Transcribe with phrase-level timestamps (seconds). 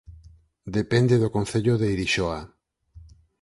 [0.77, 2.41] Depende do Concello de Irixoa